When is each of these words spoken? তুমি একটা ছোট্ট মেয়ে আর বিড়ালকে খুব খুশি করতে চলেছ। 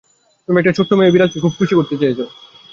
তুমি 0.47 0.57
একটা 0.59 0.75
ছোট্ট 0.77 0.91
মেয়ে 0.93 1.09
আর 1.09 1.13
বিড়ালকে 1.13 1.37
খুব 1.43 1.53
খুশি 1.57 1.73
করতে 1.77 1.95
চলেছ। 1.99 2.19